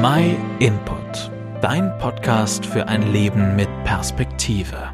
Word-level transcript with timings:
My 0.00 0.36
Input, 0.60 1.28
dein 1.60 1.98
Podcast 1.98 2.64
für 2.64 2.86
ein 2.86 3.12
Leben 3.12 3.56
mit 3.56 3.68
Perspektive. 3.82 4.92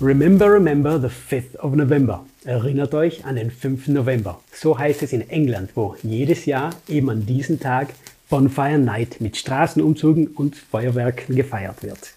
Remember, 0.00 0.52
remember 0.52 0.98
the 0.98 1.06
5th 1.06 1.56
of 1.58 1.74
November. 1.76 2.26
Erinnert 2.44 2.94
euch 2.94 3.24
an 3.24 3.36
den 3.36 3.52
5. 3.52 3.86
November. 3.88 4.40
So 4.52 4.76
heißt 4.76 5.04
es 5.04 5.12
in 5.12 5.30
England, 5.30 5.70
wo 5.76 5.94
jedes 6.02 6.46
Jahr 6.46 6.70
eben 6.88 7.10
an 7.10 7.26
diesem 7.26 7.60
Tag 7.60 7.90
Bonfire 8.28 8.78
Night 8.78 9.20
mit 9.20 9.36
Straßenumzügen 9.36 10.26
und 10.26 10.56
Feuerwerken 10.56 11.36
gefeiert 11.36 11.84
wird. 11.84 12.14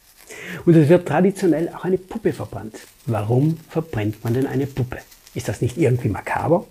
Und 0.65 0.75
es 0.75 0.89
wird 0.89 1.07
traditionell 1.07 1.69
auch 1.69 1.83
eine 1.83 1.99
Puppe 1.99 2.33
verbrannt. 2.33 2.79
Warum 3.05 3.57
verbrennt 3.69 4.23
man 4.23 4.33
denn 4.33 4.47
eine 4.47 4.65
Puppe? 4.65 4.97
Ist 5.35 5.49
das 5.49 5.61
nicht 5.61 5.77
irgendwie 5.77 6.09
makaber? 6.09 6.65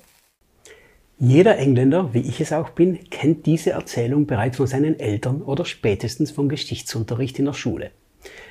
Jeder 1.19 1.57
Engländer, 1.57 2.12
wie 2.12 2.21
ich 2.21 2.43
es 2.43 2.53
auch 2.53 2.69
bin, 2.69 3.09
kennt 3.09 3.46
diese 3.46 3.71
Erzählung 3.71 4.27
bereits 4.27 4.59
von 4.59 4.66
seinen 4.66 5.01
Eltern 5.01 5.41
oder 5.41 5.65
spätestens 5.65 6.30
vom 6.30 6.51
Geschichtsunterricht 6.51 7.39
in 7.39 7.47
der 7.47 7.55
Schule. 7.55 7.91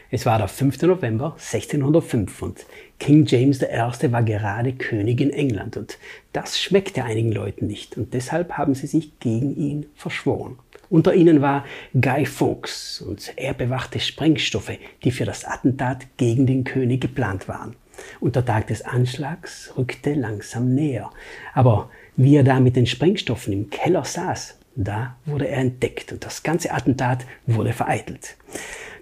Es 0.10 0.26
war 0.26 0.40
der 0.40 0.48
5. 0.48 0.82
November 0.82 1.34
1605 1.34 2.42
und 2.42 2.66
King 2.98 3.28
James 3.28 3.62
I. 3.62 4.12
war 4.12 4.24
gerade 4.24 4.74
König 4.74 5.22
in 5.22 5.30
England 5.30 5.78
und 5.78 6.00
das 6.34 6.60
schmeckte 6.60 7.04
einigen 7.04 7.32
Leuten 7.32 7.68
nicht 7.68 7.98
und 7.98 8.16
deshalb 8.16 8.54
haben 8.54 8.74
sie 8.74 8.88
sich 8.88 9.20
gegen 9.20 9.56
ihn 9.56 9.86
verschworen. 9.94 10.58
Unter 10.90 11.14
ihnen 11.14 11.42
war 11.42 11.66
Guy 11.94 12.26
Fawkes 12.26 13.00
und 13.08 13.32
er 13.36 13.54
bewachte 13.54 14.00
Sprengstoffe, 14.00 14.80
die 15.04 15.12
für 15.12 15.26
das 15.26 15.46
Attentat 15.46 16.18
gegen 16.18 16.48
den 16.48 16.64
König 16.64 17.02
geplant 17.02 17.48
waren. 17.48 17.76
Und 18.20 18.36
der 18.36 18.46
Tag 18.46 18.68
des 18.68 18.82
Anschlags 18.82 19.74
rückte 19.78 20.14
langsam 20.14 20.74
näher. 20.74 21.12
Aber 21.54 21.90
wie 22.18 22.36
er 22.36 22.44
da 22.44 22.60
mit 22.60 22.76
den 22.76 22.86
Sprengstoffen 22.86 23.54
im 23.54 23.70
Keller 23.70 24.06
saß, 24.06 24.58
da 24.76 25.16
wurde 25.26 25.48
er 25.48 25.60
entdeckt 25.60 26.12
und 26.12 26.26
das 26.26 26.44
ganze 26.44 26.72
Attentat 26.72 27.26
wurde 27.46 27.74
vereitelt. 27.74 28.36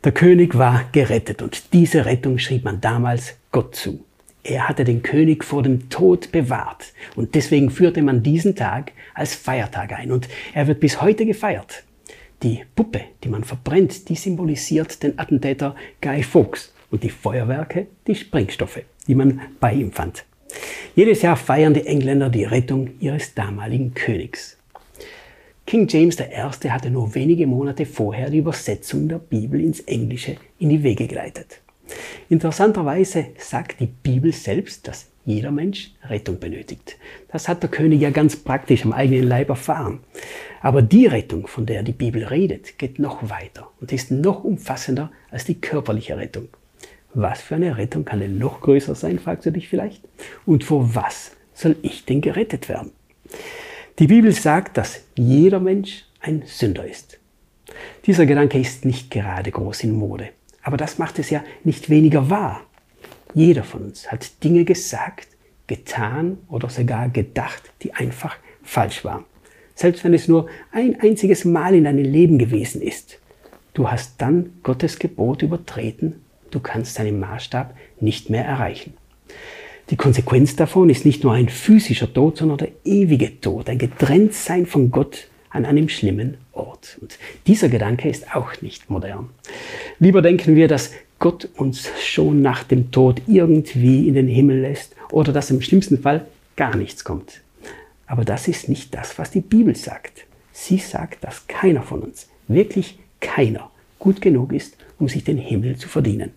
Der 0.03 0.11
König 0.11 0.57
war 0.57 0.85
gerettet 0.91 1.41
und 1.41 1.73
diese 1.73 2.05
Rettung 2.05 2.37
schrieb 2.37 2.63
man 2.63 2.81
damals 2.81 3.35
Gott 3.51 3.75
zu. 3.75 4.03
Er 4.43 4.67
hatte 4.67 4.83
den 4.83 5.01
König 5.01 5.43
vor 5.43 5.63
dem 5.63 5.89
Tod 5.89 6.31
bewahrt 6.31 6.93
und 7.15 7.33
deswegen 7.33 7.69
führte 7.69 8.01
man 8.01 8.23
diesen 8.23 8.55
Tag 8.55 8.91
als 9.13 9.33
Feiertag 9.33 9.93
ein 9.93 10.11
und 10.11 10.27
er 10.53 10.67
wird 10.67 10.81
bis 10.81 11.01
heute 11.01 11.25
gefeiert. 11.25 11.83
Die 12.43 12.65
Puppe, 12.75 13.01
die 13.23 13.29
man 13.29 13.45
verbrennt, 13.45 14.09
die 14.09 14.15
symbolisiert 14.15 15.01
den 15.01 15.17
Attentäter 15.17 15.75
Guy 16.01 16.23
Fawkes 16.23 16.73
und 16.91 17.03
die 17.03 17.09
Feuerwerke 17.09 17.87
die 18.05 18.15
Sprengstoffe, 18.15 18.81
die 19.07 19.15
man 19.15 19.41
bei 19.61 19.73
ihm 19.73 19.93
fand. 19.93 20.25
Jedes 20.95 21.23
Jahr 21.23 21.35
feiern 21.35 21.73
die 21.73 21.87
Engländer 21.87 22.29
die 22.29 22.43
Rettung 22.43 22.91
ihres 22.99 23.33
damaligen 23.33 23.95
Königs. 23.95 24.59
King 25.65 25.87
James 25.87 26.19
I. 26.19 26.69
hatte 26.69 26.91
nur 26.91 27.15
wenige 27.15 27.47
Monate 27.47 27.87
vorher 27.87 28.29
die 28.29 28.37
Übersetzung 28.37 29.07
der 29.07 29.17
Bibel 29.17 29.59
ins 29.59 29.79
Englische 29.79 30.35
in 30.59 30.69
die 30.69 30.83
Wege 30.83 31.07
geleitet. 31.07 31.61
Interessanterweise 32.29 33.25
sagt 33.39 33.79
die 33.79 33.87
Bibel 33.87 34.31
selbst, 34.31 34.87
dass 34.87 35.09
jeder 35.25 35.49
Mensch 35.49 35.95
Rettung 36.03 36.37
benötigt. 36.37 36.97
Das 37.31 37.47
hat 37.47 37.63
der 37.63 37.71
König 37.71 37.99
ja 37.99 38.11
ganz 38.11 38.35
praktisch 38.35 38.85
am 38.85 38.93
eigenen 38.93 39.27
Leib 39.27 39.49
erfahren. 39.49 40.01
Aber 40.61 40.83
die 40.83 41.07
Rettung, 41.07 41.47
von 41.47 41.65
der 41.65 41.81
die 41.81 41.93
Bibel 41.93 42.23
redet, 42.23 42.77
geht 42.77 42.99
noch 42.99 43.27
weiter 43.31 43.71
und 43.81 43.91
ist 43.91 44.11
noch 44.11 44.43
umfassender 44.43 45.11
als 45.31 45.45
die 45.45 45.59
körperliche 45.59 46.17
Rettung. 46.17 46.49
Was 47.13 47.41
für 47.41 47.55
eine 47.55 47.77
Rettung 47.77 48.05
kann 48.05 48.19
denn 48.19 48.39
noch 48.39 48.61
größer 48.61 48.95
sein, 48.95 49.19
fragst 49.19 49.45
du 49.45 49.51
dich 49.51 49.69
vielleicht? 49.69 50.03
Und 50.45 50.63
vor 50.63 50.95
was 50.95 51.31
soll 51.53 51.75
ich 51.83 52.05
denn 52.05 52.21
gerettet 52.21 52.69
werden? 52.69 52.91
Die 53.99 54.07
Bibel 54.07 54.31
sagt, 54.31 54.77
dass 54.77 55.01
jeder 55.15 55.59
Mensch 55.59 56.05
ein 56.19 56.41
Sünder 56.45 56.85
ist. 56.87 57.19
Dieser 58.07 58.25
Gedanke 58.25 58.59
ist 58.59 58.85
nicht 58.85 59.11
gerade 59.11 59.51
groß 59.51 59.83
in 59.83 59.91
Mode, 59.91 60.29
aber 60.63 60.77
das 60.77 60.97
macht 60.97 61.19
es 61.19 61.29
ja 61.29 61.43
nicht 61.63 61.89
weniger 61.89 62.29
wahr. 62.31 62.61
Jeder 63.35 63.63
von 63.63 63.83
uns 63.83 64.11
hat 64.11 64.43
Dinge 64.43 64.65
gesagt, 64.65 65.27
getan 65.67 66.39
oder 66.49 66.69
sogar 66.69 67.09
gedacht, 67.09 67.71
die 67.83 67.93
einfach 67.93 68.35
falsch 68.63 69.05
waren. 69.05 69.25
Selbst 69.75 70.03
wenn 70.03 70.13
es 70.13 70.27
nur 70.27 70.49
ein 70.71 70.99
einziges 70.99 71.45
Mal 71.45 71.75
in 71.75 71.83
deinem 71.83 72.03
Leben 72.03 72.37
gewesen 72.37 72.81
ist. 72.81 73.19
Du 73.73 73.89
hast 73.89 74.21
dann 74.21 74.53
Gottes 74.61 74.99
Gebot 74.99 75.41
übertreten, 75.41 76.22
du 76.53 76.59
kannst 76.59 76.99
deinen 76.99 77.19
Maßstab 77.19 77.75
nicht 77.99 78.29
mehr 78.29 78.45
erreichen. 78.45 78.93
Die 79.89 79.97
Konsequenz 79.97 80.55
davon 80.55 80.89
ist 80.89 81.05
nicht 81.05 81.23
nur 81.23 81.33
ein 81.33 81.49
physischer 81.49 82.11
Tod, 82.11 82.37
sondern 82.37 82.59
der 82.59 82.71
ewige 82.85 83.41
Tod, 83.41 83.69
ein 83.69 83.77
Getrenntsein 83.77 84.65
von 84.65 84.91
Gott 84.91 85.27
an 85.49 85.65
einem 85.65 85.89
schlimmen 85.89 86.37
Ort. 86.53 86.97
Und 87.01 87.19
dieser 87.47 87.69
Gedanke 87.69 88.09
ist 88.09 88.35
auch 88.35 88.61
nicht 88.61 88.89
modern. 88.89 89.29
Lieber 89.99 90.21
denken 90.21 90.55
wir, 90.55 90.67
dass 90.67 90.91
Gott 91.19 91.49
uns 91.55 91.89
schon 92.01 92.41
nach 92.41 92.63
dem 92.63 92.91
Tod 92.91 93.21
irgendwie 93.27 94.07
in 94.07 94.13
den 94.13 94.27
Himmel 94.27 94.61
lässt 94.61 94.95
oder 95.11 95.31
dass 95.31 95.51
im 95.51 95.61
schlimmsten 95.61 95.99
Fall 95.99 96.25
gar 96.55 96.75
nichts 96.75 97.03
kommt. 97.03 97.41
Aber 98.07 98.25
das 98.25 98.47
ist 98.47 98.69
nicht 98.69 98.93
das, 98.93 99.17
was 99.17 99.31
die 99.31 99.41
Bibel 99.41 99.75
sagt. 99.75 100.25
Sie 100.51 100.77
sagt, 100.77 101.23
dass 101.23 101.47
keiner 101.47 101.81
von 101.81 102.01
uns, 102.01 102.27
wirklich 102.47 102.99
keiner, 103.19 103.69
gut 103.99 104.21
genug 104.21 104.53
ist, 104.53 104.77
um 104.99 105.07
sich 105.07 105.23
den 105.23 105.37
Himmel 105.37 105.77
zu 105.77 105.87
verdienen. 105.87 106.31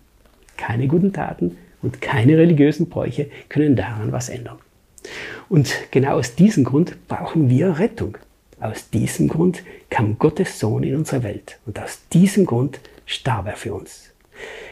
Keine 0.57 0.87
guten 0.87 1.13
Taten, 1.13 1.57
und 1.81 2.01
keine 2.01 2.37
religiösen 2.37 2.89
Bräuche 2.89 3.29
können 3.49 3.75
daran 3.75 4.11
was 4.11 4.29
ändern. 4.29 4.57
Und 5.49 5.73
genau 5.91 6.17
aus 6.17 6.35
diesem 6.35 6.63
Grund 6.63 7.07
brauchen 7.07 7.49
wir 7.49 7.79
Rettung. 7.79 8.17
Aus 8.59 8.89
diesem 8.89 9.27
Grund 9.27 9.63
kam 9.89 10.17
Gottes 10.17 10.59
Sohn 10.59 10.83
in 10.83 10.95
unsere 10.95 11.23
Welt 11.23 11.59
und 11.65 11.79
aus 11.79 12.01
diesem 12.11 12.45
Grund 12.45 12.79
starb 13.05 13.47
er 13.47 13.55
für 13.55 13.73
uns. 13.73 14.11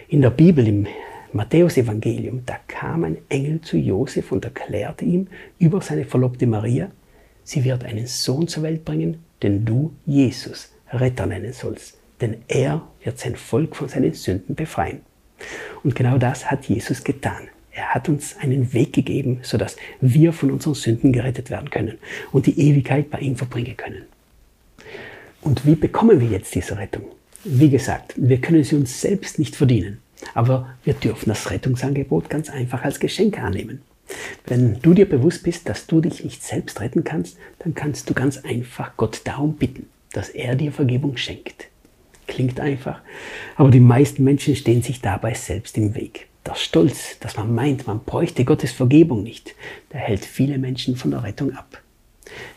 In 0.09 0.22
der 0.22 0.31
Bibel, 0.31 0.68
im 0.68 0.88
Matthäusevangelium, 1.31 2.41
da 2.46 2.57
kam 2.67 3.03
ein 3.03 3.17
Engel 3.29 3.62
zu 3.62 3.78
Josef 3.78 4.31
und 4.31 4.44
erklärte 4.44 5.06
ihm 5.06 5.28
über 5.59 5.81
seine 5.81 6.06
Verlobte 6.06 6.47
Maria, 6.47 6.90
sie 7.44 7.63
wird 7.63 7.84
einen 7.84 8.07
Sohn 8.07 8.47
zur 8.47 8.63
Welt 8.63 8.84
bringen, 8.84 9.23
den 9.44 9.66
du 9.66 9.94
Jesus 10.06 10.72
Retter 10.91 11.28
nennen 11.28 11.53
sollst, 11.53 11.97
denn 12.22 12.38
er 12.47 12.88
wird 13.03 13.19
sein 13.19 13.35
Volk 13.35 13.75
von 13.75 13.88
seinen 13.88 14.13
Sünden 14.13 14.56
befreien. 14.56 15.02
Und 15.84 15.96
genau 15.96 16.18
das 16.18 16.50
hat 16.50 16.66
Jesus 16.66 17.03
getan. 17.03 17.50
Er 17.72 17.94
hat 17.94 18.07
uns 18.07 18.38
einen 18.38 18.73
Weg 18.73 18.94
gegeben, 18.94 19.40
sodass 19.41 19.75
wir 20.00 20.31
von 20.31 20.51
unseren 20.51 20.75
Sünden 20.75 21.12
gerettet 21.12 21.50
werden 21.50 21.69
können 21.69 21.97
und 22.31 22.46
die 22.46 22.57
Ewigkeit 22.57 23.09
bei 23.09 23.19
ihm 23.19 23.35
verbringen 23.35 23.75
können. 23.75 24.03
Und 25.41 25.66
wie 25.66 25.75
bekommen 25.75 26.22
wir 26.22 26.28
jetzt 26.28 26.56
diese 26.56 26.78
Rettung? 26.78 27.03
Wie 27.44 27.69
gesagt, 27.69 28.13
wir 28.16 28.40
können 28.40 28.63
sie 28.63 28.75
uns 28.75 29.01
selbst 29.01 29.38
nicht 29.38 29.56
verdienen, 29.56 30.00
aber 30.34 30.69
wir 30.84 30.94
dürfen 30.94 31.29
das 31.29 31.52
Rettungsangebot 31.52 32.29
ganz 32.29 32.50
einfach 32.50 32.84
als 32.84 33.00
Geschenk 33.00 33.40
annehmen. 33.40 33.81
Wenn 34.47 34.79
du 34.81 34.94
dir 34.94 35.07
bewusst 35.07 35.44
bist, 35.44 35.67
dass 35.67 35.85
du 35.85 36.00
dich 36.02 36.23
nicht 36.23 36.44
selbst 36.44 36.79
retten 36.79 37.03
kannst, 37.03 37.38
dann 37.59 37.75
kannst 37.75 38.09
du 38.09 38.13
ganz 38.13 38.38
einfach 38.38 38.96
Gott 38.97 39.22
darum 39.25 39.56
bitten, 39.56 39.88
dass 40.13 40.29
er 40.29 40.56
dir 40.56 40.72
Vergebung 40.72 41.17
schenkt. 41.17 41.67
Klingt 42.35 42.59
einfach, 42.59 43.00
aber 43.56 43.72
die 43.72 43.79
meisten 43.79 44.25
Menschen 44.25 44.57
stehen 44.57 44.81
sich 44.81 45.00
dabei 45.00 45.34
selbst 45.35 45.78
im 45.78 45.96
Weg. 45.96 46.28
Der 46.46 46.56
Stolz, 46.56 47.18
dass 47.22 47.38
man 47.38 47.56
meint, 47.56 47.88
man 47.88 48.03
bräuchte 48.03 48.44
Gottes 48.44 48.73
Vergebung 48.73 49.23
nicht, 49.23 49.56
der 49.94 50.01
hält 50.01 50.25
viele 50.25 50.57
Menschen 50.57 50.97
von 50.97 51.12
der 51.12 51.23
Rettung 51.23 51.56
ab. 51.56 51.81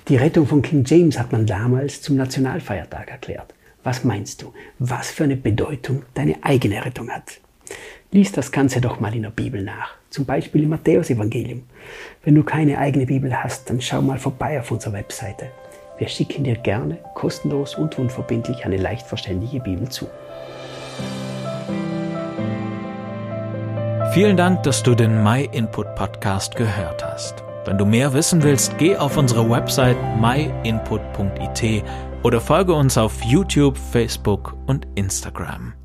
Die 0.09 0.17
Rettung 0.17 0.49
von 0.49 0.63
King 0.63 0.83
James 0.85 1.17
hat 1.17 1.31
man 1.31 1.47
damals 1.47 2.03
zum 2.03 2.17
Nationalfeiertag 2.17 3.09
erklärt. 3.09 3.55
Was 3.85 4.03
meinst 4.03 4.43
du, 4.43 4.53
was 4.81 5.13
für 5.13 5.23
eine 5.23 5.37
Bedeutung 5.37 6.03
deine 6.15 6.43
eigene 6.43 6.85
Rettung 6.85 7.09
hat? 7.09 7.39
Lies 8.11 8.33
das 8.33 8.51
Ganze 8.51 8.81
doch 8.81 8.99
mal 8.99 9.15
in 9.15 9.23
der 9.23 9.31
Bibel 9.31 9.63
nach, 9.63 9.95
zum 10.11 10.25
Beispiel 10.25 10.65
im 10.65 10.71
Matthäusevangelium. 10.71 11.63
Wenn 12.25 12.35
du 12.35 12.43
keine 12.43 12.79
eigene 12.79 13.07
Bibel 13.07 13.33
hast, 13.45 13.71
dann 13.71 13.81
schau 13.81 14.03
mal 14.03 14.19
vorbei 14.19 14.59
auf 14.59 14.73
unserer 14.73 14.95
Webseite. 14.95 15.53
Wir 15.99 16.09
schicken 16.09 16.45
dir 16.45 16.57
gerne 16.57 16.99
kostenlos 17.15 17.75
und 17.75 17.99
unverbindlich 17.99 18.65
eine 18.65 18.77
leicht 18.77 19.07
verständliche 19.07 19.61
Bibel 19.61 19.89
zu. 19.89 20.07
Vielen 24.13 24.37
Dank, 24.37 24.63
dass 24.63 24.83
du 24.83 24.95
den 24.95 25.23
My 25.23 25.49
Input 25.53 25.95
Podcast 25.95 26.57
gehört 26.57 27.05
hast. 27.05 27.43
Wenn 27.65 27.77
du 27.77 27.85
mehr 27.85 28.15
wissen 28.15 28.43
willst, 28.43 28.79
geh 28.79 28.97
auf 28.97 29.17
unsere 29.17 29.49
Website 29.51 29.99
myinput.it 30.19 31.85
oder 32.23 32.41
folge 32.41 32.73
uns 32.73 32.97
auf 32.97 33.23
YouTube, 33.23 33.77
Facebook 33.77 34.57
und 34.67 34.87
Instagram. 34.95 35.78